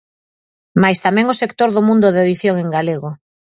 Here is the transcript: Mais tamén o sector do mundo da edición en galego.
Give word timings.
Mais 0.81 0.99
tamén 1.05 1.31
o 1.33 1.39
sector 1.41 1.69
do 1.73 1.85
mundo 1.87 2.07
da 2.13 2.23
edición 2.25 2.55
en 2.63 2.69
galego. 2.75 3.09